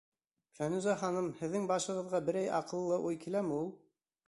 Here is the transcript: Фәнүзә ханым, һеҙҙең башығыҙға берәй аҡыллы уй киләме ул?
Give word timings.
Фәнүзә 0.59 0.95
ханым, 1.01 1.27
һеҙҙең 1.41 1.67
башығыҙға 1.73 2.23
берәй 2.31 2.51
аҡыллы 2.61 3.01
уй 3.11 3.23
киләме 3.27 3.57
ул? 3.63 3.71